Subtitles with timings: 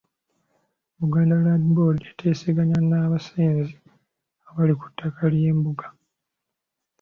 [0.99, 3.75] Buganda Land Board eteeseganye n’abasenze
[4.47, 5.85] abali ku ttaka ly'embuga.